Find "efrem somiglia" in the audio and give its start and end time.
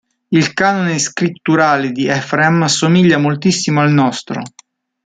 2.07-3.19